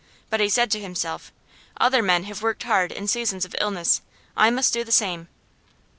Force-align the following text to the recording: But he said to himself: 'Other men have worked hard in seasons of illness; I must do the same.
But 0.31 0.39
he 0.39 0.49
said 0.49 0.71
to 0.71 0.79
himself: 0.79 1.31
'Other 1.77 2.01
men 2.01 2.23
have 2.23 2.41
worked 2.41 2.63
hard 2.63 2.91
in 2.91 3.07
seasons 3.07 3.45
of 3.45 3.55
illness; 3.61 4.01
I 4.35 4.49
must 4.49 4.73
do 4.73 4.83
the 4.83 4.91
same. 4.91 5.27